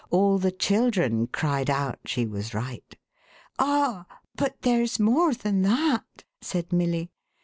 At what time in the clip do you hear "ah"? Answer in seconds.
3.59-4.07